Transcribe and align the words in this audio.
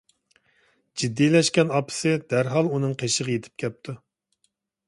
جىددىيلەشكەن 1.01 1.75
ئاپىسى 1.79 2.15
دەرھال 2.35 2.73
ئۇنىڭ 2.73 2.97
قېشىغا 3.05 3.37
يېتىپ 3.37 3.63
كەپتۇ. 3.65 3.97